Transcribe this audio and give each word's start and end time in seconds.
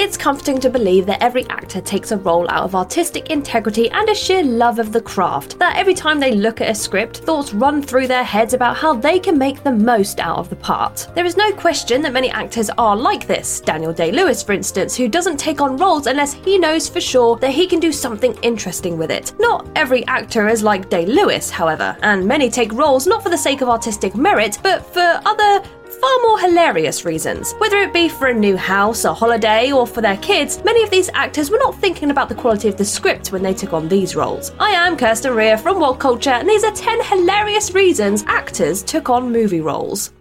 It's 0.00 0.16
comforting 0.16 0.60
to 0.60 0.70
believe 0.70 1.06
that 1.06 1.20
every 1.20 1.44
actor 1.48 1.80
takes 1.80 2.12
a 2.12 2.18
role 2.18 2.48
out 2.50 2.62
of 2.62 2.76
artistic 2.76 3.30
integrity 3.30 3.90
and 3.90 4.08
a 4.08 4.14
sheer 4.14 4.44
love 4.44 4.78
of 4.78 4.92
the 4.92 5.00
craft. 5.00 5.58
That 5.58 5.76
every 5.76 5.92
time 5.92 6.20
they 6.20 6.36
look 6.36 6.60
at 6.60 6.70
a 6.70 6.74
script, 6.76 7.16
thoughts 7.16 7.52
run 7.52 7.82
through 7.82 8.06
their 8.06 8.22
heads 8.22 8.54
about 8.54 8.76
how 8.76 8.94
they 8.94 9.18
can 9.18 9.36
make 9.36 9.64
the 9.64 9.72
most 9.72 10.20
out 10.20 10.38
of 10.38 10.50
the 10.50 10.54
part. 10.54 11.08
There 11.16 11.24
is 11.24 11.36
no 11.36 11.50
question 11.50 12.00
that 12.02 12.12
many 12.12 12.30
actors 12.30 12.70
are 12.78 12.96
like 12.96 13.26
this. 13.26 13.60
Daniel 13.60 13.92
Day 13.92 14.12
Lewis, 14.12 14.40
for 14.40 14.52
instance, 14.52 14.94
who 14.96 15.08
doesn't 15.08 15.36
take 15.36 15.60
on 15.60 15.76
roles 15.76 16.06
unless 16.06 16.32
he 16.32 16.58
knows 16.58 16.88
for 16.88 17.00
sure 17.00 17.36
that 17.38 17.50
he 17.50 17.66
can 17.66 17.80
do 17.80 17.90
something 17.90 18.38
interesting 18.42 18.98
with 18.98 19.10
it. 19.10 19.32
Not 19.40 19.66
every 19.74 20.06
actor 20.06 20.46
is 20.46 20.62
like 20.62 20.88
Day 20.88 21.06
Lewis, 21.06 21.50
however, 21.50 21.96
and 22.02 22.24
many 22.24 22.50
take 22.50 22.72
roles 22.72 23.08
not 23.08 23.24
for 23.24 23.30
the 23.30 23.36
sake 23.36 23.62
of 23.62 23.68
artistic 23.68 24.14
merit, 24.14 24.60
but 24.62 24.86
for 24.94 25.20
other 25.26 25.60
far 25.92 26.18
more 26.22 26.38
hilarious 26.38 27.04
reasons. 27.04 27.52
Whether 27.58 27.78
it 27.78 27.92
be 27.92 28.08
for 28.08 28.28
a 28.28 28.34
new 28.34 28.56
house, 28.56 29.04
a 29.04 29.14
holiday, 29.14 29.72
or 29.72 29.86
for 29.86 30.00
their 30.00 30.16
kids, 30.18 30.62
many 30.64 30.82
of 30.82 30.90
these 30.90 31.10
actors 31.14 31.50
were 31.50 31.58
not 31.58 31.80
thinking 31.80 32.10
about 32.10 32.28
the 32.28 32.34
quality 32.34 32.68
of 32.68 32.76
the 32.76 32.84
script 32.84 33.32
when 33.32 33.42
they 33.42 33.54
took 33.54 33.72
on 33.72 33.88
these 33.88 34.14
roles. 34.14 34.52
I 34.58 34.70
am 34.70 34.96
Kirsten 34.96 35.34
Rea 35.34 35.56
from 35.56 35.76
WhatCulture, 35.76 36.40
and 36.40 36.48
these 36.48 36.64
are 36.64 36.72
10 36.72 37.04
hilarious 37.04 37.72
reasons 37.72 38.24
actors 38.26 38.82
took 38.82 39.08
on 39.08 39.32
movie 39.32 39.60
roles. 39.60 40.12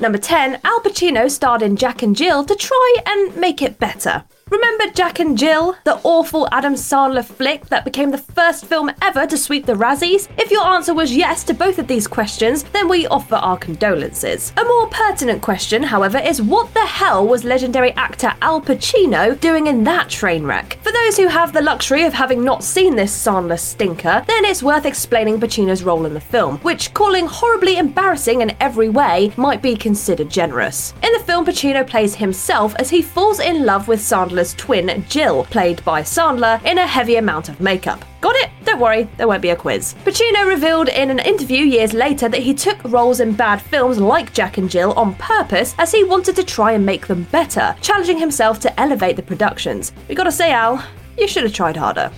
Number 0.00 0.18
10, 0.18 0.60
Al 0.64 0.80
Pacino 0.80 1.30
starred 1.30 1.62
in 1.62 1.76
Jack 1.76 2.02
and 2.02 2.16
Jill 2.16 2.44
to 2.44 2.54
try 2.54 2.96
and 3.04 3.36
make 3.36 3.60
it 3.60 3.78
better. 3.78 4.24
Remember 4.50 4.86
Jack 4.92 5.20
and 5.20 5.38
Jill, 5.38 5.76
the 5.84 6.00
awful 6.02 6.48
Adam 6.50 6.74
Sandler 6.74 7.24
flick 7.24 7.66
that 7.66 7.84
became 7.84 8.10
the 8.10 8.18
first 8.18 8.66
film 8.66 8.90
ever 9.00 9.24
to 9.24 9.38
sweep 9.38 9.64
the 9.64 9.74
Razzies? 9.74 10.26
If 10.38 10.50
your 10.50 10.64
answer 10.64 10.92
was 10.92 11.14
yes 11.14 11.44
to 11.44 11.54
both 11.54 11.78
of 11.78 11.86
these 11.86 12.08
questions, 12.08 12.64
then 12.64 12.88
we 12.88 13.06
offer 13.06 13.36
our 13.36 13.56
condolences. 13.56 14.52
A 14.56 14.64
more 14.64 14.88
pertinent 14.88 15.40
question, 15.40 15.84
however, 15.84 16.18
is 16.18 16.42
what 16.42 16.74
the 16.74 16.84
hell 16.84 17.24
was 17.24 17.44
legendary 17.44 17.92
actor 17.92 18.34
Al 18.42 18.60
Pacino 18.60 19.38
doing 19.38 19.68
in 19.68 19.84
that 19.84 20.08
train 20.08 20.44
wreck? 20.44 20.78
For 20.82 20.90
those 20.90 21.16
who 21.16 21.28
have 21.28 21.52
the 21.52 21.62
luxury 21.62 22.02
of 22.02 22.12
having 22.12 22.42
not 22.42 22.64
seen 22.64 22.96
this 22.96 23.16
Sandler 23.16 23.58
stinker, 23.58 24.24
then 24.26 24.44
it's 24.44 24.64
worth 24.64 24.84
explaining 24.84 25.38
Pacino's 25.38 25.84
role 25.84 26.06
in 26.06 26.14
the 26.14 26.20
film, 26.20 26.58
which 26.58 26.92
calling 26.92 27.26
horribly 27.26 27.78
embarrassing 27.78 28.40
in 28.40 28.56
every 28.58 28.88
way 28.88 29.32
might 29.36 29.62
be 29.62 29.76
considered 29.76 30.28
generous. 30.28 30.92
In 31.04 31.12
the 31.12 31.20
film, 31.20 31.46
Pacino 31.46 31.86
plays 31.86 32.16
himself 32.16 32.74
as 32.80 32.90
he 32.90 33.00
falls 33.00 33.38
in 33.38 33.64
love 33.64 33.86
with 33.86 34.00
Sandler 34.00 34.39
Twin, 34.56 35.04
Jill, 35.08 35.44
played 35.44 35.84
by 35.84 36.02
Sandler, 36.02 36.64
in 36.64 36.78
a 36.78 36.86
heavy 36.86 37.16
amount 37.16 37.48
of 37.48 37.60
makeup. 37.60 38.04
Got 38.20 38.36
it? 38.36 38.50
Don't 38.64 38.80
worry, 38.80 39.08
there 39.16 39.28
won't 39.28 39.42
be 39.42 39.50
a 39.50 39.56
quiz. 39.56 39.94
Pacino 40.04 40.46
revealed 40.46 40.88
in 40.88 41.10
an 41.10 41.18
interview 41.18 41.64
years 41.64 41.92
later 41.92 42.28
that 42.28 42.42
he 42.42 42.54
took 42.54 42.82
roles 42.84 43.20
in 43.20 43.32
bad 43.32 43.60
films 43.60 43.98
like 43.98 44.32
Jack 44.32 44.58
and 44.58 44.70
Jill 44.70 44.92
on 44.92 45.14
purpose 45.14 45.74
as 45.78 45.92
he 45.92 46.04
wanted 46.04 46.36
to 46.36 46.44
try 46.44 46.72
and 46.72 46.84
make 46.84 47.06
them 47.06 47.24
better, 47.32 47.74
challenging 47.80 48.18
himself 48.18 48.60
to 48.60 48.80
elevate 48.80 49.16
the 49.16 49.22
productions. 49.22 49.92
We 50.08 50.14
gotta 50.14 50.32
say, 50.32 50.52
Al, 50.52 50.84
you 51.18 51.28
should 51.28 51.44
have 51.44 51.52
tried 51.52 51.76
harder. 51.76 52.10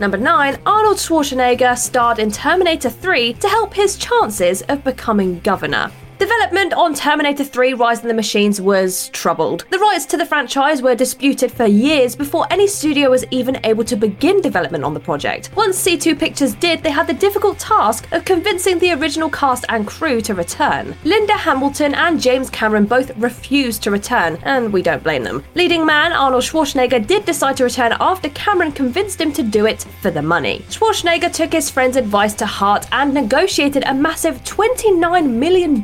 Number 0.00 0.16
9, 0.16 0.58
Arnold 0.66 0.96
Schwarzenegger 0.96 1.78
starred 1.78 2.18
in 2.18 2.30
Terminator 2.30 2.90
3 2.90 3.34
to 3.34 3.48
help 3.48 3.72
his 3.72 3.96
chances 3.96 4.62
of 4.62 4.82
becoming 4.84 5.40
governor. 5.40 5.90
Development 6.54 6.80
on 6.80 6.94
Terminator 6.94 7.42
3 7.42 7.74
Rise 7.74 7.98
of 7.98 8.04
the 8.04 8.14
Machines 8.14 8.60
was 8.60 9.08
troubled. 9.08 9.64
The 9.70 9.78
rights 9.80 10.06
to 10.06 10.16
the 10.16 10.24
franchise 10.24 10.82
were 10.82 10.94
disputed 10.94 11.50
for 11.50 11.66
years 11.66 12.14
before 12.14 12.46
any 12.48 12.68
studio 12.68 13.10
was 13.10 13.24
even 13.32 13.58
able 13.64 13.82
to 13.82 13.96
begin 13.96 14.40
development 14.40 14.84
on 14.84 14.94
the 14.94 15.00
project. 15.00 15.50
Once 15.56 15.84
C2 15.84 16.16
Pictures 16.16 16.54
did, 16.54 16.84
they 16.84 16.92
had 16.92 17.08
the 17.08 17.12
difficult 17.12 17.58
task 17.58 18.06
of 18.12 18.24
convincing 18.24 18.78
the 18.78 18.92
original 18.92 19.28
cast 19.28 19.64
and 19.68 19.84
crew 19.84 20.20
to 20.20 20.32
return. 20.32 20.94
Linda 21.02 21.32
Hamilton 21.32 21.92
and 21.92 22.22
James 22.22 22.50
Cameron 22.50 22.84
both 22.84 23.10
refused 23.16 23.82
to 23.82 23.90
return, 23.90 24.38
and 24.44 24.72
we 24.72 24.80
don't 24.80 25.02
blame 25.02 25.24
them. 25.24 25.42
Leading 25.56 25.84
man 25.84 26.12
Arnold 26.12 26.44
Schwarzenegger 26.44 27.04
did 27.04 27.24
decide 27.24 27.56
to 27.56 27.64
return 27.64 27.96
after 27.98 28.28
Cameron 28.28 28.70
convinced 28.70 29.20
him 29.20 29.32
to 29.32 29.42
do 29.42 29.66
it 29.66 29.82
for 30.00 30.12
the 30.12 30.22
money. 30.22 30.64
Schwarzenegger 30.70 31.32
took 31.32 31.52
his 31.52 31.68
friend's 31.68 31.96
advice 31.96 32.34
to 32.34 32.46
heart 32.46 32.86
and 32.92 33.12
negotiated 33.12 33.82
a 33.86 33.92
massive 33.92 34.40
$29 34.44 35.28
million 35.28 35.82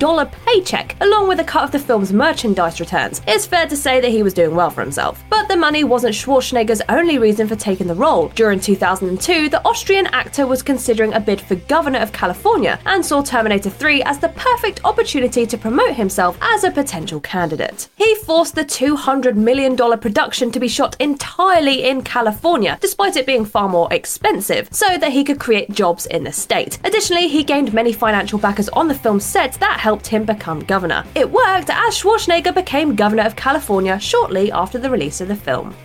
paycheck, 0.60 0.94
along 1.00 1.26
with 1.26 1.40
a 1.40 1.44
cut 1.44 1.64
of 1.64 1.70
the 1.70 1.78
film's 1.78 2.12
merchandise 2.12 2.80
returns. 2.80 3.22
It's 3.26 3.46
fair 3.46 3.66
to 3.66 3.76
say 3.76 4.00
that 4.00 4.10
he 4.10 4.22
was 4.22 4.34
doing 4.34 4.54
well 4.54 4.68
for 4.68 4.82
himself. 4.82 5.24
But 5.30 5.48
the 5.48 5.56
money 5.56 5.84
wasn't 5.84 6.14
Schwarzenegger's 6.14 6.82
only 6.90 7.16
reason 7.18 7.48
for 7.48 7.56
taking 7.56 7.86
the 7.86 7.94
role. 7.94 8.28
During 8.34 8.60
2002, 8.60 9.48
the 9.48 9.64
Austrian 9.66 10.06
actor 10.08 10.46
was 10.46 10.62
considering 10.62 11.14
a 11.14 11.20
bid 11.20 11.40
for 11.40 11.54
governor 11.54 12.00
of 12.00 12.12
California 12.12 12.78
and 12.84 13.04
saw 13.04 13.22
Terminator 13.22 13.70
3 13.70 14.02
as 14.02 14.18
the 14.18 14.28
perfect 14.30 14.84
opportunity 14.84 15.46
to 15.46 15.56
promote 15.56 15.94
himself 15.94 16.36
as 16.42 16.64
a 16.64 16.70
potential 16.70 17.20
candidate. 17.20 17.88
He 17.96 18.14
forced 18.16 18.54
the 18.54 18.64
$200 18.64 19.36
million 19.36 19.76
production 19.76 20.50
to 20.52 20.60
be 20.60 20.68
shot 20.68 20.94
entirely 21.00 21.84
in 21.84 22.02
California, 22.02 22.76
despite 22.80 23.16
it 23.16 23.26
being 23.26 23.46
far 23.46 23.68
more 23.68 23.88
expensive, 23.90 24.68
so 24.70 24.98
that 24.98 25.12
he 25.12 25.24
could 25.24 25.40
create 25.40 25.70
jobs 25.70 26.04
in 26.06 26.24
the 26.24 26.32
state. 26.32 26.78
Additionally, 26.84 27.28
he 27.28 27.42
gained 27.42 27.72
many 27.72 27.92
financial 27.92 28.38
backers 28.38 28.68
on 28.70 28.88
the 28.88 28.94
film's 28.94 29.24
set 29.24 29.54
that 29.54 29.80
helped 29.80 30.06
him 30.06 30.24
become 30.24 30.49
governor. 30.58 31.04
It 31.14 31.30
worked 31.30 31.70
as 31.70 31.94
Schwarzenegger 31.94 32.52
became 32.52 32.96
governor 32.96 33.22
of 33.22 33.36
California 33.36 34.00
shortly 34.00 34.50
after 34.50 34.76
the 34.76 34.90
release 34.90 35.20
of 35.20 35.28
the 35.28 35.36
film. 35.36 35.76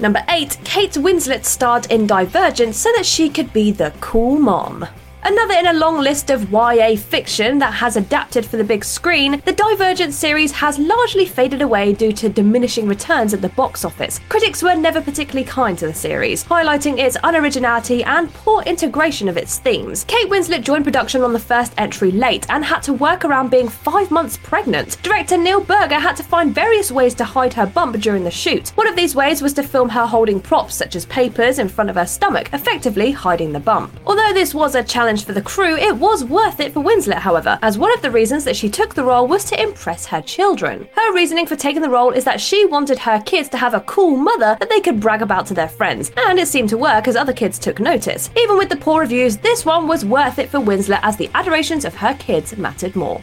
Number 0.00 0.24
8, 0.30 0.58
Kate 0.64 0.92
Winslet 0.92 1.44
starred 1.44 1.90
in 1.90 2.06
Divergent 2.06 2.74
so 2.74 2.90
that 2.96 3.04
she 3.04 3.28
could 3.28 3.52
be 3.52 3.70
the 3.70 3.92
cool 4.00 4.38
mom. 4.38 4.86
Another 5.24 5.54
in 5.54 5.66
a 5.66 5.72
long 5.72 6.00
list 6.00 6.30
of 6.30 6.50
YA 6.52 6.94
fiction 6.96 7.58
that 7.58 7.74
has 7.74 7.96
adapted 7.96 8.46
for 8.46 8.56
the 8.56 8.64
big 8.64 8.84
screen, 8.84 9.42
the 9.44 9.52
Divergent 9.52 10.14
series 10.14 10.52
has 10.52 10.78
largely 10.78 11.26
faded 11.26 11.60
away 11.60 11.92
due 11.92 12.12
to 12.12 12.28
diminishing 12.28 12.86
returns 12.86 13.34
at 13.34 13.42
the 13.42 13.48
box 13.50 13.84
office. 13.84 14.20
Critics 14.28 14.62
were 14.62 14.76
never 14.76 15.00
particularly 15.00 15.44
kind 15.44 15.76
to 15.78 15.86
the 15.88 15.94
series, 15.94 16.44
highlighting 16.44 16.98
its 16.98 17.16
unoriginality 17.18 18.06
and 18.06 18.32
poor 18.32 18.62
integration 18.62 19.28
of 19.28 19.36
its 19.36 19.58
themes. 19.58 20.04
Kate 20.04 20.30
Winslet 20.30 20.62
joined 20.62 20.84
production 20.84 21.22
on 21.22 21.32
the 21.32 21.38
first 21.38 21.74
entry 21.78 22.12
late 22.12 22.46
and 22.48 22.64
had 22.64 22.82
to 22.84 22.92
work 22.92 23.24
around 23.24 23.50
being 23.50 23.68
five 23.68 24.10
months 24.10 24.36
pregnant. 24.36 25.02
Director 25.02 25.36
Neil 25.36 25.60
Burger 25.60 25.98
had 25.98 26.16
to 26.16 26.22
find 26.22 26.54
various 26.54 26.92
ways 26.92 27.14
to 27.14 27.24
hide 27.24 27.54
her 27.54 27.66
bump 27.66 27.98
during 28.00 28.22
the 28.22 28.30
shoot. 28.30 28.68
One 28.70 28.86
of 28.86 28.96
these 28.96 29.16
ways 29.16 29.42
was 29.42 29.52
to 29.54 29.62
film 29.64 29.88
her 29.88 30.06
holding 30.06 30.40
props 30.40 30.76
such 30.76 30.94
as 30.94 31.06
papers 31.06 31.58
in 31.58 31.68
front 31.68 31.90
of 31.90 31.96
her 31.96 32.06
stomach, 32.06 32.50
effectively 32.52 33.10
hiding 33.10 33.52
the 33.52 33.60
bump. 33.60 33.98
Although 34.06 34.32
this 34.32 34.54
was 34.54 34.76
a 34.76 34.84
challenge 34.84 35.07
challenge 35.08 35.24
for 35.24 35.32
the 35.32 35.40
crew, 35.40 35.74
it 35.74 35.96
was 35.96 36.22
worth 36.22 36.60
it 36.60 36.74
for 36.74 36.82
Winslet, 36.82 37.20
however, 37.20 37.58
as 37.62 37.78
one 37.78 37.90
of 37.94 38.02
the 38.02 38.10
reasons 38.10 38.44
that 38.44 38.54
she 38.54 38.68
took 38.68 38.94
the 38.94 39.02
role 39.02 39.26
was 39.26 39.42
to 39.46 39.58
impress 39.58 40.04
her 40.04 40.20
children. 40.20 40.86
Her 40.94 41.14
reasoning 41.14 41.46
for 41.46 41.56
taking 41.56 41.80
the 41.80 41.88
role 41.88 42.10
is 42.10 42.24
that 42.24 42.42
she 42.42 42.66
wanted 42.66 42.98
her 42.98 43.18
kids 43.22 43.48
to 43.50 43.56
have 43.56 43.72
a 43.72 43.80
cool 43.80 44.18
mother 44.18 44.58
that 44.60 44.68
they 44.68 44.82
could 44.82 45.00
brag 45.00 45.22
about 45.22 45.46
to 45.46 45.54
their 45.54 45.66
friends, 45.66 46.12
and 46.18 46.38
it 46.38 46.46
seemed 46.46 46.68
to 46.68 46.76
work 46.76 47.08
as 47.08 47.16
other 47.16 47.32
kids 47.32 47.58
took 47.58 47.80
notice. 47.80 48.28
Even 48.36 48.58
with 48.58 48.68
the 48.68 48.76
poor 48.76 49.00
reviews, 49.00 49.38
this 49.38 49.64
one 49.64 49.88
was 49.88 50.04
worth 50.04 50.38
it 50.38 50.50
for 50.50 50.58
Winslet 50.58 51.00
as 51.02 51.16
the 51.16 51.30
adorations 51.32 51.86
of 51.86 51.94
her 51.94 52.12
kids 52.18 52.58
mattered 52.58 52.94
more. 52.94 53.22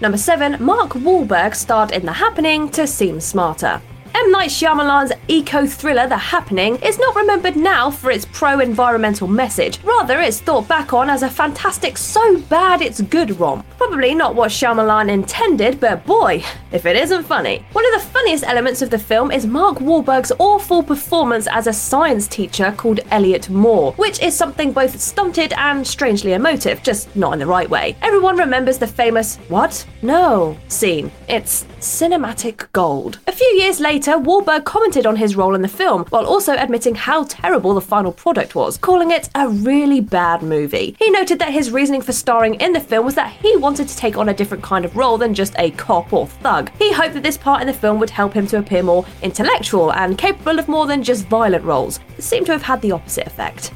Number 0.00 0.18
7, 0.18 0.62
Mark 0.62 0.90
Wahlberg 0.90 1.56
starred 1.56 1.90
in 1.90 2.06
The 2.06 2.12
Happening 2.12 2.68
to 2.70 2.86
seem 2.86 3.18
smarter. 3.18 3.82
M. 4.24 4.32
Night 4.32 4.50
Shyamalan's 4.50 5.12
eco 5.28 5.64
thriller 5.64 6.08
The 6.08 6.16
Happening 6.16 6.74
is 6.82 6.98
not 6.98 7.14
remembered 7.14 7.54
now 7.54 7.88
for 7.88 8.10
its 8.10 8.26
pro 8.32 8.58
environmental 8.58 9.28
message. 9.28 9.78
Rather, 9.84 10.20
it's 10.20 10.40
thought 10.40 10.66
back 10.66 10.92
on 10.92 11.08
as 11.08 11.22
a 11.22 11.30
fantastic, 11.30 11.96
so 11.96 12.36
bad 12.40 12.82
it's 12.82 13.00
good 13.00 13.38
romp. 13.38 13.64
Probably 13.78 14.12
not 14.12 14.34
what 14.34 14.50
Shyamalan 14.50 15.08
intended, 15.08 15.78
but 15.78 16.04
boy, 16.04 16.42
if 16.72 16.84
it 16.84 16.96
isn't 16.96 17.22
funny. 17.22 17.64
One 17.72 17.86
of 17.86 18.02
the 18.02 18.08
funniest 18.08 18.42
elements 18.42 18.82
of 18.82 18.90
the 18.90 18.98
film 18.98 19.30
is 19.30 19.46
Mark 19.46 19.78
Wahlberg's 19.78 20.32
awful 20.40 20.82
performance 20.82 21.46
as 21.46 21.68
a 21.68 21.72
science 21.72 22.26
teacher 22.26 22.74
called 22.76 22.98
Elliot 23.12 23.48
Moore, 23.48 23.92
which 23.92 24.20
is 24.20 24.36
something 24.36 24.72
both 24.72 25.00
stunted 25.00 25.52
and 25.52 25.86
strangely 25.86 26.32
emotive, 26.32 26.82
just 26.82 27.14
not 27.14 27.34
in 27.34 27.38
the 27.38 27.46
right 27.46 27.70
way. 27.70 27.96
Everyone 28.02 28.36
remembers 28.36 28.78
the 28.78 28.86
famous 28.88 29.36
what? 29.46 29.86
No 30.02 30.58
scene. 30.66 31.12
It's 31.28 31.64
cinematic 31.78 32.66
gold. 32.72 33.20
A 33.28 33.32
few 33.32 33.46
years 33.60 33.78
later, 33.78 34.12
Wahlberg 34.12 34.64
commented 34.64 35.06
on 35.06 35.14
his 35.14 35.36
role 35.36 35.54
in 35.54 35.62
the 35.62 35.68
film 35.68 36.04
while 36.06 36.26
also 36.26 36.54
admitting 36.54 36.96
how 36.96 37.24
terrible 37.28 37.74
the 37.74 37.80
final 37.80 38.10
product 38.10 38.56
was, 38.56 38.76
calling 38.76 39.12
it 39.12 39.30
a 39.36 39.48
really 39.48 40.00
bad 40.00 40.42
movie. 40.42 40.96
He 40.98 41.10
noted 41.10 41.38
that 41.38 41.52
his 41.52 41.70
reasoning 41.70 42.02
for 42.02 42.12
starring 42.12 42.54
in 42.54 42.72
the 42.72 42.80
film 42.80 43.06
was 43.06 43.14
that 43.14 43.30
he 43.30 43.56
wanted 43.68 43.86
to 43.86 43.98
take 43.98 44.16
on 44.16 44.30
a 44.30 44.32
different 44.32 44.64
kind 44.64 44.86
of 44.86 44.96
role 44.96 45.18
than 45.18 45.34
just 45.34 45.54
a 45.58 45.70
cop 45.72 46.10
or 46.10 46.26
thug. 46.26 46.70
He 46.78 46.90
hoped 46.90 47.12
that 47.12 47.22
this 47.22 47.36
part 47.36 47.60
in 47.60 47.66
the 47.66 47.72
film 47.74 48.00
would 48.00 48.08
help 48.08 48.32
him 48.32 48.46
to 48.46 48.56
appear 48.56 48.82
more 48.82 49.04
intellectual 49.20 49.92
and 49.92 50.16
capable 50.16 50.58
of 50.58 50.68
more 50.68 50.86
than 50.86 51.02
just 51.02 51.26
violent 51.26 51.66
roles. 51.66 52.00
It 52.16 52.24
seemed 52.24 52.46
to 52.46 52.52
have 52.52 52.62
had 52.62 52.80
the 52.80 52.92
opposite 52.92 53.26
effect. 53.26 53.72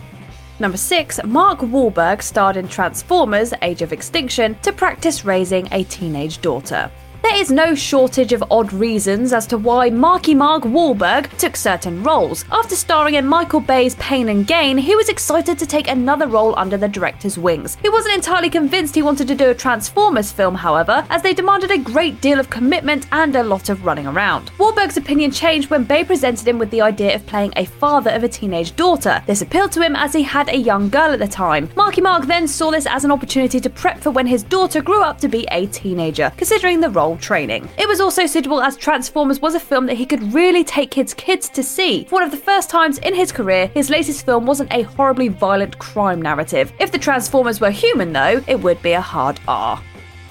Number 0.59 0.79
6, 0.79 1.25
Mark 1.25 1.59
Wahlberg 1.59 2.23
starred 2.23 2.57
in 2.57 2.69
Transformers 2.69 3.53
Age 3.61 3.83
of 3.83 3.93
Extinction 3.93 4.57
to 4.63 4.73
practice 4.73 5.27
raising 5.27 5.69
a 5.73 5.85
teenage 5.85 6.41
daughter. 6.41 6.91
There 7.23 7.41
is 7.41 7.53
no 7.53 7.75
shortage 7.77 8.33
of 8.33 8.43
odd 8.51 8.73
reasons 8.73 9.33
as 9.33 9.47
to 9.47 9.57
why 9.57 9.91
Marky 9.91 10.35
Mark 10.35 10.65
Wahlberg 10.65 11.35
took 11.39 11.55
certain 11.57 12.03
roles. 12.03 12.45
After 12.51 12.75
starring 12.75 13.15
in 13.15 13.27
Michael 13.27 13.61
Bay's 13.61 13.95
Pain 13.95 14.29
and 14.29 14.45
Gain, 14.45 14.77
he 14.77 14.97
was 14.97 15.09
excited 15.09 15.57
to 15.59 15.67
take 15.67 15.89
another 15.89 16.27
role 16.27 16.53
under 16.59 16.77
the 16.77 16.89
director's 16.89 17.39
wings. 17.39 17.77
He 17.81 17.89
wasn't 17.89 18.17
entirely 18.17 18.51
convinced 18.51 18.97
he 18.97 19.03
wanted 19.03 19.29
to 19.29 19.37
do 19.37 19.51
a 19.51 19.55
Transformers 19.55 20.33
film, 20.33 20.57
however, 20.57 21.07
as 21.11 21.23
they 21.23 21.33
demanded 21.33 21.71
a 21.71 21.79
great 21.79 22.21
deal 22.21 22.41
of 22.41 22.51
commitment 22.51 23.07
and 23.13 23.37
a 23.37 23.45
lot 23.45 23.69
of 23.69 23.85
running 23.85 24.09
around. 24.09 24.51
Wahlberg's 24.59 24.97
opinion 24.97 25.31
changed 25.31 25.71
when 25.71 25.85
Bay 25.85 26.03
presented 26.03 26.47
him 26.49 26.59
with 26.59 26.71
the 26.71 26.83
idea 26.83 27.15
of 27.15 27.27
playing 27.27 27.53
a 27.55 27.67
father 27.67 28.11
of 28.11 28.25
a 28.25 28.29
teenage 28.29 28.75
daughter. 28.75 29.23
This 29.27 29.43
appealed 29.43 29.71
to 29.73 29.83
him 29.83 29.95
as 29.95 30.13
he 30.13 30.25
had 30.25 30.49
a 30.49 30.57
young 30.57 30.91
girl 30.91 31.13
at 31.13 31.21
the 31.21 31.29
time. 31.29 31.71
Marky 31.77 32.01
Mark 32.01 32.27
then 32.27 32.49
saw 32.49 32.73
this 32.73 32.87
as 32.87 33.05
an 33.05 33.13
opportunity 33.13 33.61
to 33.61 33.71
prep 33.71 34.01
for 34.01 34.11
when 34.11 34.27
his 34.27 34.43
daughter 34.43 34.83
grew 34.83 35.03
up 35.03 35.19
to 35.19 35.29
be 35.29 35.47
a 35.53 35.67
teenager, 35.67 36.33
considering 36.37 36.81
the 36.81 36.91
role 36.91 37.12
training. 37.17 37.69
It 37.79 37.89
was 37.89 38.01
also 38.01 38.27
suitable 38.27 38.61
as 38.61 38.77
Transformers 38.77 39.41
was 39.41 39.55
a 39.55 39.61
film 39.61 39.87
that 39.87 39.97
he 39.97 40.07
could 40.07 40.33
really 40.33 40.65
take 40.65 40.95
his 40.95 41.15
kids 41.15 41.49
to 41.51 41.63
see. 41.63 42.05
For 42.05 42.17
one 42.17 42.23
of 42.23 42.31
the 42.31 42.37
first 42.37 42.71
times 42.71 42.99
in 42.99 43.15
his 43.15 43.33
career, 43.33 43.69
his 43.69 43.91
latest 43.91 44.25
film 44.25 44.47
wasn't 44.47 44.73
a 44.73 44.83
horribly 44.83 45.29
violent 45.29 45.79
crime 45.79 46.21
narrative. 46.21 46.73
If 46.79 46.93
the 46.93 46.99
Transformers 46.99 47.61
were 47.61 47.71
human, 47.71 48.13
though, 48.13 48.43
it 48.47 48.61
would 48.61 48.81
be 48.83 48.93
a 48.93 49.01
hard 49.01 49.41
R. 49.49 49.81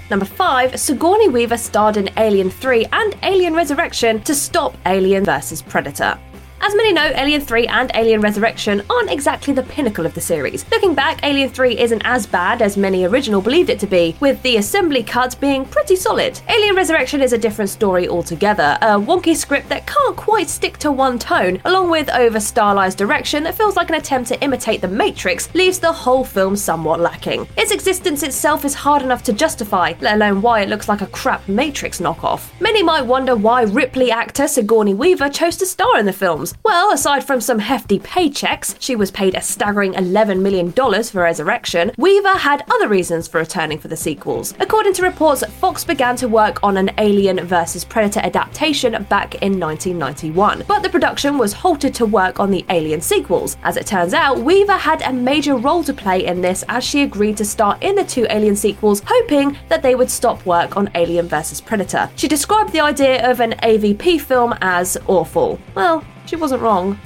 Number 0.10 0.26
5, 0.26 0.78
Sigourney 0.80 1.30
Weaver 1.30 1.58
starred 1.58 1.96
in 1.98 2.10
Alien 2.18 2.50
3 2.50 2.86
and 2.92 3.16
Alien 3.24 3.54
Resurrection 3.54 4.22
to 4.24 4.36
stop 4.36 4.76
Alien 4.86 5.24
vs. 5.24 5.62
Predator. 5.62 6.20
As 6.64 6.76
many 6.76 6.94
know, 6.94 7.12
Alien 7.16 7.42
3 7.42 7.66
and 7.66 7.92
Alien 7.96 8.22
Resurrection 8.22 8.84
aren't 8.88 9.10
exactly 9.10 9.52
the 9.52 9.64
pinnacle 9.64 10.06
of 10.06 10.14
the 10.14 10.22
series. 10.22 10.64
Looking 10.70 10.94
back, 10.94 11.20
Alien 11.24 11.50
3 11.50 11.80
isn't 11.80 12.04
as 12.06 12.28
bad 12.28 12.62
as 12.62 12.78
many 12.78 13.04
original 13.04 13.42
believed 13.42 13.72
it 13.72 13.80
to 13.80 13.88
be, 13.88 14.16
with 14.20 14.40
the 14.44 14.58
assembly 14.58 15.02
cut 15.02 15.36
being 15.42 15.66
pretty 15.66 15.96
solid. 15.96 16.40
Alien 16.50 16.76
Resurrection 16.76 17.20
is 17.20 17.34
a 17.34 17.38
different 17.38 17.72
story 17.72 18.08
altogether, 18.08 18.78
a 18.84 18.90
wonky 18.90 19.36
script 19.36 19.70
that 19.70 19.88
can't 19.88 20.16
quite 20.16 20.50
stick 20.50 20.78
to 20.78 20.92
one 20.92 21.18
tone, 21.18 21.60
along 21.66 21.90
with 21.90 22.08
over 22.12 22.40
stylized 22.40 23.00
direction 23.00 23.42
that 23.42 23.56
feels 23.56 23.76
like 23.76 23.90
an 23.90 23.96
attempt 23.96 24.28
to 24.28 24.40
imitate 24.44 24.82
The 24.82 24.88
Matrix, 24.88 25.52
leaves 25.56 25.80
the 25.80 25.92
whole 25.92 26.24
film 26.24 26.56
somewhat 26.56 27.00
lacking. 27.00 27.48
Its 27.58 27.72
existence 27.72 28.22
itself 28.22 28.66
is 28.66 28.76
hard 28.76 29.02
enough 29.02 29.24
to 29.24 29.34
justify, 29.34 29.94
let 30.00 30.14
alone 30.14 30.44
why 30.44 30.62
it 30.62 30.70
looks 30.70 30.88
like 30.88 31.02
a 31.02 31.08
crap 31.08 31.48
Matrix 31.48 32.00
knockoff. 32.00 32.52
Many 32.62 32.84
might 32.84 33.02
wonder 33.02 33.36
why 33.36 33.64
Ripley 33.64 34.12
actor 34.12 34.48
Sigourney 34.48 34.94
Weaver 34.94 35.30
chose 35.30 35.58
to 35.58 35.66
star 35.66 35.98
in 35.98 36.06
the 36.06 36.14
films. 36.14 36.51
Well, 36.64 36.92
aside 36.92 37.26
from 37.26 37.42
some 37.42 37.60
hefty 37.60 38.00
paychecks, 38.00 38.76
she 38.80 38.96
was 38.96 39.12
paid 39.12 39.36
a 39.36 39.42
staggering 39.42 39.94
$11 39.94 40.42
million 40.42 40.72
for 40.72 41.22
Resurrection, 41.22 41.92
Weaver 41.98 42.38
had 42.38 42.64
other 42.70 42.88
reasons 42.88 43.28
for 43.28 43.40
returning 43.40 43.80
for 43.80 43.88
the 43.88 43.98
sequels. 43.98 44.54
According 44.60 44.94
to 44.94 45.04
reports, 45.04 45.44
Fox 45.60 45.84
began 45.84 46.16
to 46.18 46.28
work 46.28 46.60
on 46.64 46.78
an 46.78 46.92
Alien 46.98 47.46
vs. 47.46 47.86
Predator 47.86 48.20
adaptation 48.22 48.92
back 49.10 49.36
in 49.36 49.60
1991, 49.60 50.64
but 50.68 50.82
the 50.82 50.90
production 50.90 51.38
was 51.38 51.54
halted 51.54 51.94
to 51.96 52.06
work 52.06 52.40
on 52.40 52.52
the 52.52 52.66
Alien 52.70 53.02
sequels. 53.02 53.58
As 53.64 53.78
it 53.78 53.86
turns 53.86 54.14
out, 54.14 54.40
Weaver 54.40 54.78
had 54.78 55.02
a 55.02 55.14
major 55.14 55.56
role 55.56 55.84
to 55.84 55.94
play 55.94 56.26
in 56.26 56.42
this 56.42 56.64
as 56.68 56.84
she 56.84 57.02
agreed 57.04 57.38
to 57.38 57.46
star 57.46 57.78
in 57.82 57.96
the 57.96 58.04
two 58.04 58.28
Alien 58.30 58.56
sequels, 58.56 59.02
hoping 59.06 59.58
that 59.70 59.82
they 59.82 59.96
would 59.96 60.12
stop 60.12 60.46
work 60.46 60.78
on 60.78 60.90
Alien 60.96 61.28
vs. 61.28 61.62
Predator. 61.62 62.10
She 62.16 62.28
described 62.28 62.72
the 62.72 62.82
idea 62.82 63.30
of 63.30 63.40
an 63.40 63.54
AVP 63.64 64.22
film 64.22 64.56
as 64.62 64.98
awful. 65.08 65.60
Well, 65.76 66.04
she 66.32 66.38
wasn't 66.38 66.62
wrong. 66.62 66.98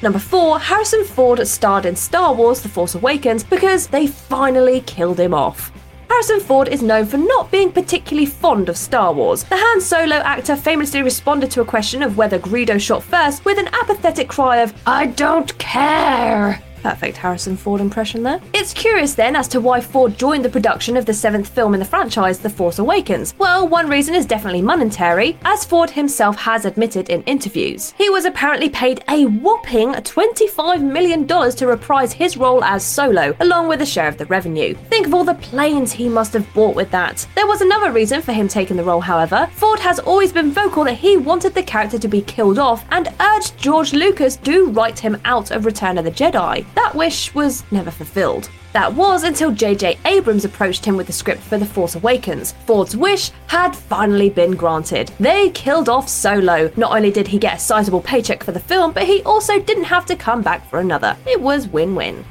Number 0.00 0.18
4, 0.18 0.58
Harrison 0.58 1.04
Ford 1.04 1.46
starred 1.46 1.84
in 1.84 1.94
Star 1.94 2.32
Wars 2.32 2.62
The 2.62 2.70
Force 2.70 2.94
Awakens 2.94 3.44
because 3.44 3.86
they 3.86 4.06
finally 4.06 4.80
killed 4.80 5.20
him 5.20 5.34
off. 5.34 5.70
Harrison 6.08 6.40
Ford 6.40 6.68
is 6.68 6.80
known 6.80 7.04
for 7.04 7.18
not 7.18 7.50
being 7.50 7.70
particularly 7.70 8.24
fond 8.24 8.70
of 8.70 8.78
Star 8.78 9.12
Wars. 9.12 9.44
The 9.44 9.58
Han 9.58 9.80
Solo 9.82 10.16
actor 10.16 10.56
famously 10.56 11.02
responded 11.02 11.50
to 11.50 11.60
a 11.60 11.66
question 11.66 12.02
of 12.02 12.16
whether 12.16 12.38
Greedo 12.38 12.80
shot 12.80 13.02
first 13.02 13.44
with 13.44 13.58
an 13.58 13.68
apathetic 13.68 14.30
cry 14.30 14.62
of, 14.62 14.72
I 14.86 15.08
don't 15.08 15.56
care. 15.58 16.62
Perfect 16.82 17.16
Harrison 17.16 17.56
Ford 17.56 17.80
impression 17.80 18.24
there. 18.24 18.40
It's 18.52 18.74
curious 18.74 19.14
then 19.14 19.36
as 19.36 19.46
to 19.48 19.60
why 19.60 19.80
Ford 19.80 20.18
joined 20.18 20.44
the 20.44 20.48
production 20.48 20.96
of 20.96 21.06
the 21.06 21.14
seventh 21.14 21.48
film 21.48 21.74
in 21.74 21.80
the 21.80 21.86
franchise, 21.86 22.40
The 22.40 22.50
Force 22.50 22.80
Awakens. 22.80 23.34
Well, 23.38 23.68
one 23.68 23.88
reason 23.88 24.14
is 24.16 24.26
definitely 24.26 24.62
monetary, 24.62 25.38
as 25.44 25.64
Ford 25.64 25.90
himself 25.90 26.36
has 26.38 26.64
admitted 26.64 27.08
in 27.08 27.22
interviews. 27.22 27.92
He 27.96 28.10
was 28.10 28.24
apparently 28.24 28.68
paid 28.68 29.04
a 29.08 29.26
whopping 29.26 29.92
$25 29.92 30.82
million 30.82 31.26
to 31.26 31.66
reprise 31.66 32.12
his 32.12 32.36
role 32.36 32.64
as 32.64 32.84
Solo, 32.84 33.36
along 33.38 33.68
with 33.68 33.80
a 33.80 33.86
share 33.86 34.08
of 34.08 34.18
the 34.18 34.26
revenue. 34.26 34.74
Think 34.90 35.06
of 35.06 35.14
all 35.14 35.24
the 35.24 35.34
planes 35.34 35.92
he 35.92 36.08
must 36.08 36.32
have 36.32 36.52
bought 36.52 36.74
with 36.74 36.90
that. 36.90 37.26
There 37.36 37.46
was 37.46 37.60
another 37.60 37.92
reason 37.92 38.22
for 38.22 38.32
him 38.32 38.48
taking 38.48 38.76
the 38.76 38.84
role, 38.84 39.00
however. 39.00 39.48
Ford 39.52 39.78
has 39.78 40.00
always 40.00 40.32
been 40.32 40.50
vocal 40.50 40.84
that 40.84 40.94
he 40.94 41.16
wanted 41.16 41.54
the 41.54 41.62
character 41.62 41.98
to 41.98 42.08
be 42.08 42.22
killed 42.22 42.58
off 42.58 42.84
and 42.90 43.14
urged 43.20 43.56
George 43.56 43.92
Lucas 43.92 44.36
to 44.38 44.70
write 44.70 44.98
him 44.98 45.20
out 45.24 45.50
of 45.52 45.64
Return 45.64 45.98
of 45.98 46.04
the 46.04 46.10
Jedi. 46.10 46.64
That 46.74 46.94
wish 46.94 47.34
was 47.34 47.64
never 47.70 47.90
fulfilled. 47.90 48.50
That 48.72 48.94
was 48.94 49.24
until 49.24 49.50
J.J. 49.50 49.98
Abrams 50.06 50.44
approached 50.44 50.84
him 50.84 50.96
with 50.96 51.06
the 51.06 51.12
script 51.12 51.42
for 51.42 51.58
The 51.58 51.66
Force 51.66 51.94
Awakens. 51.94 52.52
Ford's 52.66 52.96
wish 52.96 53.30
had 53.46 53.76
finally 53.76 54.30
been 54.30 54.52
granted. 54.52 55.10
They 55.20 55.50
killed 55.50 55.88
off 55.88 56.08
Solo. 56.08 56.70
Not 56.76 56.96
only 56.96 57.10
did 57.10 57.28
he 57.28 57.38
get 57.38 57.56
a 57.56 57.60
sizable 57.60 58.00
paycheck 58.00 58.42
for 58.42 58.52
the 58.52 58.60
film, 58.60 58.92
but 58.92 59.04
he 59.04 59.22
also 59.24 59.60
didn't 59.60 59.84
have 59.84 60.06
to 60.06 60.16
come 60.16 60.40
back 60.40 60.66
for 60.68 60.78
another. 60.78 61.16
It 61.26 61.40
was 61.40 61.68
win 61.68 61.94
win. 61.94 62.24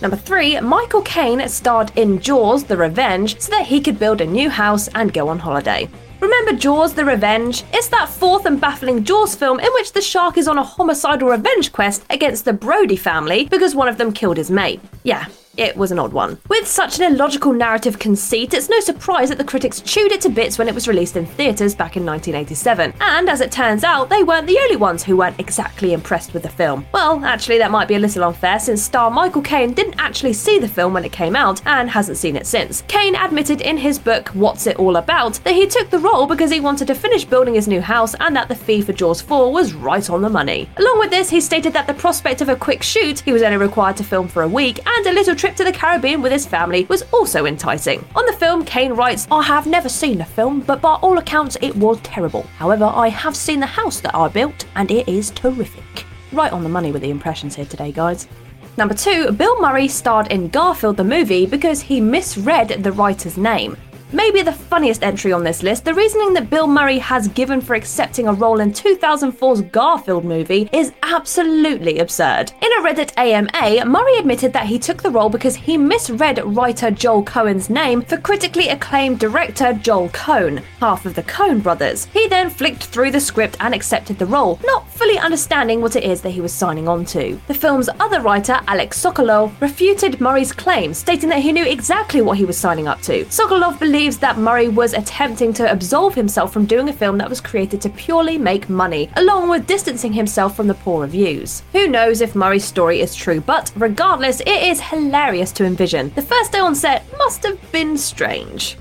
Number 0.00 0.16
3, 0.16 0.60
Michael 0.60 1.02
Caine 1.02 1.46
starred 1.48 1.92
in 1.96 2.20
Jaws 2.20 2.64
The 2.64 2.76
Revenge 2.76 3.38
so 3.38 3.50
that 3.50 3.66
he 3.66 3.80
could 3.80 3.98
build 3.98 4.20
a 4.20 4.26
new 4.26 4.48
house 4.48 4.88
and 4.94 5.12
go 5.12 5.28
on 5.28 5.40
holiday. 5.40 5.88
Remember 6.20 6.52
Jaws 6.52 6.92
The 6.92 7.04
Revenge? 7.04 7.64
It's 7.72 7.88
that 7.88 8.08
fourth 8.08 8.44
and 8.44 8.60
baffling 8.60 9.04
Jaws 9.04 9.34
film 9.34 9.58
in 9.58 9.72
which 9.72 9.92
the 9.92 10.02
shark 10.02 10.36
is 10.36 10.48
on 10.48 10.58
a 10.58 10.62
homicidal 10.62 11.30
revenge 11.30 11.72
quest 11.72 12.04
against 12.10 12.44
the 12.44 12.52
Brody 12.52 12.96
family 12.96 13.46
because 13.46 13.74
one 13.74 13.88
of 13.88 13.96
them 13.96 14.12
killed 14.12 14.36
his 14.36 14.50
mate. 14.50 14.82
Yeah, 15.02 15.26
it 15.60 15.76
was 15.76 15.92
an 15.92 15.98
odd 15.98 16.12
one. 16.12 16.38
With 16.48 16.66
such 16.66 16.98
an 16.98 17.12
illogical 17.12 17.52
narrative 17.52 17.98
conceit, 17.98 18.54
it's 18.54 18.70
no 18.70 18.80
surprise 18.80 19.28
that 19.28 19.36
the 19.36 19.44
critics 19.44 19.82
chewed 19.82 20.10
it 20.10 20.22
to 20.22 20.30
bits 20.30 20.58
when 20.58 20.68
it 20.68 20.74
was 20.74 20.88
released 20.88 21.16
in 21.16 21.26
theatres 21.26 21.74
back 21.74 21.96
in 21.96 22.06
1987. 22.06 22.94
And 23.00 23.28
as 23.28 23.42
it 23.42 23.52
turns 23.52 23.84
out, 23.84 24.08
they 24.08 24.22
weren't 24.22 24.46
the 24.46 24.58
only 24.58 24.76
ones 24.76 25.04
who 25.04 25.18
weren't 25.18 25.38
exactly 25.38 25.92
impressed 25.92 26.32
with 26.32 26.44
the 26.44 26.48
film. 26.48 26.86
Well, 26.92 27.22
actually, 27.24 27.58
that 27.58 27.70
might 27.70 27.88
be 27.88 27.96
a 27.96 27.98
little 27.98 28.24
unfair 28.24 28.58
since 28.58 28.82
star 28.82 29.10
Michael 29.10 29.42
Caine 29.42 29.74
didn't 29.74 30.00
actually 30.00 30.32
see 30.32 30.58
the 30.58 30.66
film 30.66 30.94
when 30.94 31.04
it 31.04 31.12
came 31.12 31.36
out 31.36 31.60
and 31.66 31.90
hasn't 31.90 32.16
seen 32.16 32.36
it 32.36 32.46
since. 32.46 32.82
Caine 32.88 33.14
admitted 33.14 33.60
in 33.60 33.76
his 33.76 33.98
book, 33.98 34.28
What's 34.30 34.66
It 34.66 34.78
All 34.78 34.96
About, 34.96 35.34
that 35.44 35.54
he 35.54 35.66
took 35.66 35.90
the 35.90 35.98
role 35.98 36.26
because 36.26 36.50
he 36.50 36.60
wanted 36.60 36.86
to 36.86 36.94
finish 36.94 37.26
building 37.26 37.54
his 37.54 37.68
new 37.68 37.82
house 37.82 38.14
and 38.20 38.34
that 38.34 38.48
the 38.48 38.54
fee 38.54 38.80
for 38.80 38.94
Jaws 38.94 39.20
4 39.20 39.52
was 39.52 39.74
right 39.74 40.08
on 40.08 40.22
the 40.22 40.30
money. 40.30 40.70
Along 40.78 40.98
with 41.00 41.10
this, 41.10 41.28
he 41.28 41.40
stated 41.40 41.74
that 41.74 41.86
the 41.86 41.92
prospect 41.94 42.40
of 42.40 42.48
a 42.48 42.56
quick 42.56 42.82
shoot, 42.82 43.20
he 43.20 43.32
was 43.32 43.42
only 43.42 43.58
required 43.58 43.98
to 43.98 44.04
film 44.04 44.26
for 44.26 44.42
a 44.42 44.48
week, 44.48 44.80
and 44.86 45.06
a 45.06 45.12
little 45.12 45.36
trip 45.36 45.49
to 45.56 45.64
the 45.64 45.72
Caribbean 45.72 46.22
with 46.22 46.32
his 46.32 46.46
family 46.46 46.84
was 46.86 47.02
also 47.12 47.46
enticing. 47.46 48.04
On 48.14 48.26
the 48.26 48.32
film, 48.32 48.64
Caine 48.64 48.92
writes, 48.92 49.26
I 49.30 49.42
have 49.42 49.66
never 49.66 49.88
seen 49.88 50.18
the 50.18 50.24
film, 50.24 50.60
but 50.60 50.80
by 50.80 50.94
all 50.94 51.18
accounts, 51.18 51.56
it 51.60 51.74
was 51.76 52.00
terrible. 52.02 52.42
However, 52.58 52.84
I 52.84 53.08
have 53.08 53.36
seen 53.36 53.60
the 53.60 53.66
house 53.66 54.00
that 54.00 54.14
I 54.14 54.28
built, 54.28 54.66
and 54.76 54.90
it 54.90 55.08
is 55.08 55.30
terrific. 55.30 56.04
Right 56.32 56.52
on 56.52 56.62
the 56.62 56.68
money 56.68 56.92
with 56.92 57.02
the 57.02 57.10
impressions 57.10 57.56
here 57.56 57.66
today, 57.66 57.92
guys. 57.92 58.28
Number 58.76 58.94
two, 58.94 59.32
Bill 59.32 59.60
Murray 59.60 59.88
starred 59.88 60.30
in 60.32 60.48
Garfield 60.48 60.96
the 60.96 61.04
movie 61.04 61.46
because 61.46 61.80
he 61.80 62.00
misread 62.00 62.82
the 62.82 62.92
writer's 62.92 63.36
name. 63.36 63.76
Maybe 64.12 64.42
the 64.42 64.52
funniest 64.52 65.04
entry 65.04 65.32
on 65.32 65.44
this 65.44 65.62
list, 65.62 65.84
the 65.84 65.94
reasoning 65.94 66.32
that 66.34 66.50
Bill 66.50 66.66
Murray 66.66 66.98
has 66.98 67.28
given 67.28 67.60
for 67.60 67.74
accepting 67.74 68.26
a 68.26 68.32
role 68.32 68.58
in 68.58 68.72
2004's 68.72 69.62
Garfield 69.62 70.24
movie 70.24 70.68
is 70.72 70.92
absolutely 71.04 72.00
absurd. 72.00 72.50
In 72.60 72.72
a 72.72 72.82
Reddit 72.82 73.16
AMA, 73.16 73.84
Murray 73.84 74.16
admitted 74.18 74.52
that 74.52 74.66
he 74.66 74.80
took 74.80 75.00
the 75.00 75.10
role 75.10 75.30
because 75.30 75.54
he 75.54 75.78
misread 75.78 76.40
writer 76.44 76.90
Joel 76.90 77.22
Cohen's 77.22 77.70
name 77.70 78.02
for 78.02 78.16
critically 78.16 78.68
acclaimed 78.68 79.20
director 79.20 79.74
Joel 79.74 80.08
Coen, 80.08 80.64
half 80.80 81.06
of 81.06 81.14
the 81.14 81.22
Coen 81.22 81.62
brothers. 81.62 82.06
He 82.06 82.26
then 82.26 82.50
flicked 82.50 82.86
through 82.86 83.12
the 83.12 83.20
script 83.20 83.56
and 83.60 83.72
accepted 83.74 84.18
the 84.18 84.26
role, 84.26 84.58
not 84.64 84.90
fully 84.90 85.18
understanding 85.18 85.80
what 85.80 85.94
it 85.94 86.02
is 86.02 86.20
that 86.22 86.30
he 86.30 86.40
was 86.40 86.52
signing 86.52 86.88
on 86.88 87.04
to. 87.06 87.40
The 87.46 87.54
film's 87.54 87.88
other 88.00 88.20
writer, 88.20 88.58
Alex 88.66 89.00
Sokolow, 89.00 89.52
refuted 89.60 90.20
Murray's 90.20 90.52
claim, 90.52 90.94
stating 90.94 91.28
that 91.28 91.42
he 91.42 91.52
knew 91.52 91.64
exactly 91.64 92.22
what 92.22 92.38
he 92.38 92.44
was 92.44 92.58
signing 92.58 92.88
up 92.88 93.00
to. 93.02 93.24
Sokolow 93.26 93.78
believes 94.00 94.16
that 94.16 94.38
Murray 94.38 94.68
was 94.68 94.94
attempting 94.94 95.52
to 95.52 95.70
absolve 95.70 96.14
himself 96.14 96.54
from 96.54 96.64
doing 96.64 96.88
a 96.88 96.92
film 96.92 97.18
that 97.18 97.28
was 97.28 97.38
created 97.38 97.82
to 97.82 97.90
purely 97.90 98.38
make 98.38 98.70
money, 98.70 99.10
along 99.16 99.50
with 99.50 99.66
distancing 99.66 100.10
himself 100.10 100.56
from 100.56 100.66
the 100.66 100.72
poor 100.72 101.02
reviews. 101.02 101.62
Who 101.72 101.86
knows 101.86 102.22
if 102.22 102.34
Murray's 102.34 102.64
story 102.64 103.02
is 103.02 103.14
true, 103.14 103.42
but 103.42 103.70
regardless, 103.76 104.40
it 104.40 104.48
is 104.48 104.80
hilarious 104.80 105.52
to 105.52 105.66
envision. 105.66 106.10
The 106.14 106.22
first 106.22 106.50
day 106.50 106.60
on 106.60 106.74
set 106.74 107.04
must 107.18 107.42
have 107.42 107.60
been 107.72 107.98
strange. 107.98 108.78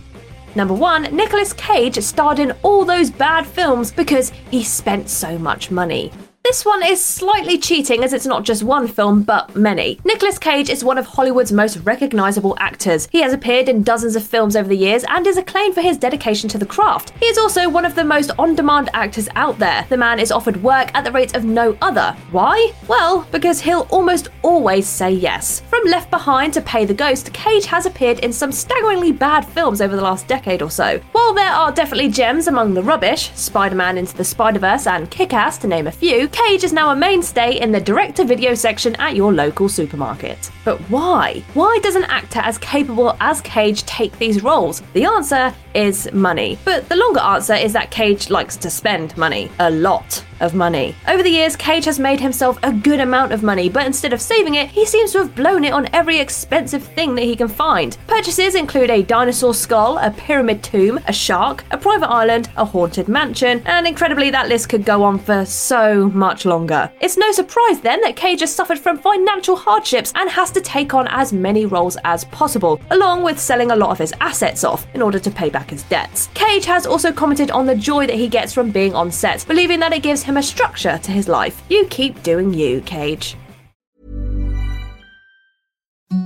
Number 0.55 0.73
one, 0.73 1.03
Nicolas 1.13 1.51
Cage 1.51 2.01
starred 2.01 2.39
in 2.39 2.53
all 2.63 2.85
those 2.85 3.11
bad 3.11 3.45
films 3.45 3.91
because 3.91 4.29
he 4.49 4.63
spent 4.63 5.09
so 5.09 5.37
much 5.37 5.69
money. 5.69 6.13
This 6.45 6.63
one 6.65 6.81
is 6.81 7.03
slightly 7.03 7.59
cheating 7.59 8.03
as 8.03 8.13
it's 8.13 8.25
not 8.25 8.43
just 8.43 8.63
one 8.63 8.87
film, 8.87 9.23
but 9.23 9.55
many. 9.55 9.99
Nicolas 10.05 10.39
Cage 10.39 10.69
is 10.69 10.83
one 10.85 10.97
of 10.97 11.05
Hollywood's 11.05 11.51
most 11.51 11.77
recognizable 11.83 12.55
actors. 12.59 13.07
He 13.11 13.21
has 13.21 13.33
appeared 13.33 13.67
in 13.67 13.83
dozens 13.83 14.15
of 14.15 14.23
films 14.23 14.55
over 14.55 14.67
the 14.67 14.75
years 14.75 15.03
and 15.09 15.27
is 15.27 15.37
acclaimed 15.37 15.75
for 15.75 15.81
his 15.81 15.97
dedication 15.97 16.49
to 16.49 16.57
the 16.57 16.65
craft. 16.65 17.11
He 17.19 17.25
is 17.25 17.37
also 17.37 17.69
one 17.69 17.85
of 17.85 17.93
the 17.93 18.05
most 18.05 18.31
on 18.39 18.55
demand 18.55 18.89
actors 18.93 19.27
out 19.35 19.59
there. 19.59 19.85
The 19.89 19.97
man 19.97 20.17
is 20.17 20.31
offered 20.31 20.63
work 20.63 20.89
at 20.95 21.03
the 21.03 21.11
rate 21.11 21.35
of 21.35 21.43
no 21.43 21.77
other. 21.81 22.15
Why? 22.31 22.71
Well, 22.87 23.27
because 23.31 23.59
he'll 23.59 23.87
almost 23.91 24.29
always 24.41 24.87
say 24.87 25.11
yes. 25.11 25.59
From 25.69 25.83
Left 25.83 26.09
Behind 26.09 26.53
to 26.53 26.61
Pay 26.61 26.85
the 26.85 26.93
Ghost, 26.93 27.31
Cage 27.33 27.65
has 27.65 27.85
appeared 27.85 28.19
in 28.19 28.31
some 28.31 28.53
staggeringly 28.53 29.11
bad 29.11 29.45
films 29.45 29.81
over 29.81 29.95
the 29.95 30.01
last 30.01 30.27
decade 30.27 30.61
or 30.61 30.71
so. 30.71 30.99
While 31.11 31.33
there 31.33 31.51
are 31.51 31.71
definitely 31.71 32.09
gems 32.09 32.47
among 32.47 32.73
the 32.73 32.81
rubbish, 32.81 33.29
Spider 33.35 33.75
Man 33.75 33.97
Into 33.97 34.15
the 34.15 34.23
Spider 34.23 34.59
Verse 34.59 34.87
and 34.87 35.11
Kick 35.11 35.33
Ass 35.33 35.57
to 35.59 35.67
name 35.67 35.85
a 35.85 35.91
few, 35.91 36.28
Cage 36.31 36.63
is 36.63 36.73
now 36.73 36.89
a 36.91 36.95
mainstay 36.95 37.59
in 37.59 37.71
the 37.71 37.79
direct 37.79 38.17
to 38.17 38.23
video 38.23 38.53
section 38.53 38.95
at 38.95 39.15
your 39.15 39.33
local 39.33 39.69
supermarket. 39.69 40.51
But 40.65 40.79
why? 40.89 41.43
Why 41.53 41.79
does 41.81 41.95
an 41.95 42.05
actor 42.05 42.39
as 42.39 42.57
capable 42.57 43.15
as 43.19 43.41
Cage 43.41 43.83
take 43.85 44.17
these 44.17 44.43
roles? 44.43 44.81
The 44.93 45.05
answer 45.05 45.53
is 45.73 46.11
money. 46.11 46.57
But 46.65 46.89
the 46.89 46.95
longer 46.95 47.19
answer 47.19 47.53
is 47.55 47.73
that 47.73 47.91
Cage 47.91 48.29
likes 48.29 48.57
to 48.57 48.69
spend 48.69 49.17
money. 49.17 49.51
A 49.59 49.69
lot 49.69 50.23
of 50.39 50.53
money. 50.53 50.95
Over 51.07 51.23
the 51.23 51.29
years, 51.29 51.55
Cage 51.55 51.85
has 51.85 51.99
made 51.99 52.19
himself 52.19 52.57
a 52.63 52.71
good 52.71 52.99
amount 52.99 53.31
of 53.31 53.43
money, 53.43 53.69
but 53.69 53.85
instead 53.85 54.13
of 54.13 54.21
saving 54.21 54.55
it, 54.55 54.69
he 54.69 54.85
seems 54.85 55.11
to 55.11 55.19
have 55.19 55.35
blown 55.35 55.63
it 55.63 55.73
on 55.73 55.87
every 55.93 56.17
expensive 56.19 56.83
thing 56.83 57.15
that 57.15 57.23
he 57.23 57.35
can 57.35 57.47
find. 57.47 57.97
Purchases 58.07 58.55
include 58.55 58.89
a 58.89 59.03
dinosaur 59.03 59.53
skull, 59.53 59.97
a 59.97 60.11
pyramid 60.11 60.63
tomb, 60.63 60.99
a 61.07 61.13
shark, 61.13 61.63
a 61.71 61.77
private 61.77 62.09
island, 62.09 62.49
a 62.57 62.65
haunted 62.65 63.07
mansion, 63.07 63.61
and 63.65 63.87
incredibly, 63.87 64.29
that 64.29 64.49
list 64.49 64.69
could 64.69 64.85
go 64.85 65.03
on 65.03 65.19
for 65.19 65.45
so 65.45 66.09
much 66.09 66.45
longer. 66.45 66.91
It's 66.99 67.17
no 67.17 67.31
surprise 67.31 67.81
then 67.81 68.01
that 68.01 68.15
Cage 68.15 68.41
has 68.41 68.53
suffered 68.53 68.79
from 68.79 68.97
financial 68.97 69.55
hardships 69.55 70.11
and 70.15 70.29
has 70.29 70.51
to 70.51 70.61
take 70.61 70.93
on 70.93 71.07
as 71.07 71.33
many 71.33 71.65
roles 71.65 71.97
as 72.03 72.25
possible, 72.25 72.79
along 72.91 73.23
with 73.23 73.39
selling 73.39 73.71
a 73.71 73.75
lot 73.75 73.91
of 73.91 73.97
his 73.97 74.13
assets 74.21 74.63
off 74.63 74.87
in 74.93 75.01
order 75.01 75.19
to 75.19 75.31
pay 75.31 75.49
back 75.49 75.69
his 75.69 75.83
debts. 75.83 76.27
Cage 76.33 76.65
has 76.65 76.85
also 76.85 77.11
commented 77.11 77.51
on 77.51 77.65
the 77.65 77.75
joy 77.75 78.05
that 78.07 78.15
he 78.15 78.27
gets 78.27 78.53
from 78.53 78.71
being 78.71 78.93
on 78.95 79.11
set, 79.11 79.45
believing 79.47 79.79
that 79.79 79.93
it 79.93 80.03
gives 80.03 80.23
him 80.23 80.28
a 80.37 80.43
structure 80.43 80.97
to 80.97 81.11
his 81.11 81.27
life. 81.27 81.61
You 81.69 81.85
keep 81.89 82.23
doing 82.23 82.53
you, 82.53 82.81
Cage. 82.81 83.35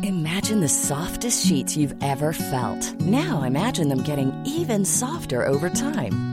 Imagine 0.03 0.61
the 0.61 0.69
softest 0.69 1.45
sheets 1.45 1.75
you've 1.75 1.95
ever 2.01 2.31
felt. 2.33 3.01
Now 3.01 3.43
imagine 3.43 3.89
them 3.89 4.03
getting 4.03 4.33
even 4.45 4.85
softer 4.85 5.45
over 5.45 5.69
time. 5.69 6.32